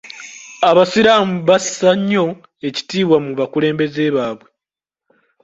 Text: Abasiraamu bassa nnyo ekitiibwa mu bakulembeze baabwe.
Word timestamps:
Abasiraamu 0.69 1.35
bassa 1.47 1.89
nnyo 1.97 2.25
ekitiibwa 2.67 3.17
mu 3.25 3.31
bakulembeze 3.39 4.03
baabwe. 4.15 4.49